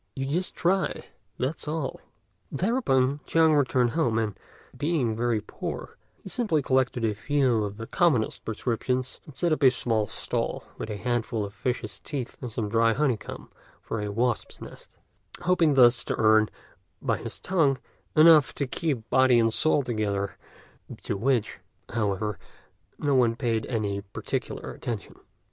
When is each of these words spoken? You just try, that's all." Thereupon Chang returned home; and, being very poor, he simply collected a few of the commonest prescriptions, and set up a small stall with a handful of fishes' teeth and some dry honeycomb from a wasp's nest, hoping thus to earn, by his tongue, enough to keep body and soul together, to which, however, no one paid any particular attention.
You 0.15 0.25
just 0.25 0.55
try, 0.55 1.05
that's 1.37 1.67
all." 1.67 2.01
Thereupon 2.51 3.19
Chang 3.27 3.53
returned 3.53 3.91
home; 3.91 4.17
and, 4.17 4.35
being 4.75 5.15
very 5.15 5.41
poor, 5.41 5.95
he 6.23 6.27
simply 6.27 6.63
collected 6.63 7.05
a 7.05 7.13
few 7.13 7.63
of 7.63 7.77
the 7.77 7.85
commonest 7.85 8.43
prescriptions, 8.43 9.19
and 9.27 9.35
set 9.35 9.51
up 9.53 9.61
a 9.61 9.69
small 9.69 10.07
stall 10.07 10.63
with 10.79 10.89
a 10.89 10.97
handful 10.97 11.45
of 11.45 11.53
fishes' 11.53 11.99
teeth 11.99 12.35
and 12.41 12.51
some 12.51 12.67
dry 12.67 12.93
honeycomb 12.93 13.51
from 13.79 14.01
a 14.01 14.11
wasp's 14.11 14.59
nest, 14.59 14.95
hoping 15.41 15.75
thus 15.75 16.03
to 16.05 16.15
earn, 16.17 16.49
by 16.99 17.17
his 17.17 17.39
tongue, 17.39 17.77
enough 18.15 18.55
to 18.55 18.65
keep 18.65 19.07
body 19.11 19.37
and 19.37 19.53
soul 19.53 19.83
together, 19.83 20.35
to 21.03 21.15
which, 21.15 21.59
however, 21.89 22.39
no 22.97 23.13
one 23.13 23.35
paid 23.35 23.67
any 23.67 24.01
particular 24.01 24.71
attention. 24.71 25.13